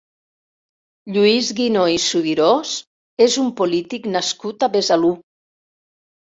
Lluís 1.17 1.51
Guinó 1.59 1.83
i 1.95 1.99
Subirós 2.03 2.71
és 3.27 3.37
un 3.45 3.53
polític 3.61 4.09
nascut 4.17 4.67
a 4.67 4.71
Besalú. 4.79 5.13